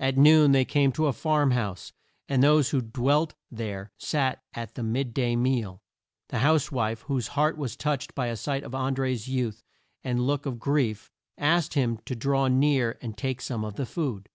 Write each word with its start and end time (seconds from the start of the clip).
At 0.00 0.16
noon 0.18 0.50
they 0.50 0.64
came 0.64 0.90
to 0.90 1.06
a 1.06 1.12
farm 1.12 1.52
house, 1.52 1.92
and 2.28 2.42
those 2.42 2.70
who 2.70 2.80
dwelt 2.82 3.34
there 3.52 3.92
sat 3.98 4.42
at 4.52 4.74
the 4.74 4.82
mid 4.82 5.14
day 5.14 5.36
meal. 5.36 5.80
The 6.30 6.40
house 6.40 6.72
wife, 6.72 7.02
whose 7.02 7.28
heart 7.38 7.56
was 7.56 7.76
touched 7.76 8.16
by 8.16 8.26
a 8.26 8.36
sight 8.36 8.64
of 8.64 8.74
An 8.74 8.96
dré's 8.96 9.28
youth 9.28 9.62
and 10.02 10.26
look 10.26 10.44
of 10.44 10.58
grief, 10.58 11.12
asked 11.38 11.74
him 11.74 11.98
to 12.06 12.16
draw 12.16 12.48
near 12.48 12.98
and 13.00 13.16
take 13.16 13.40
some 13.40 13.64
of 13.64 13.76
the 13.76 13.86
food. 13.86 14.28